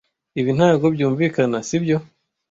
[0.39, 1.97] Ibi ntago byumvikana, sibyo?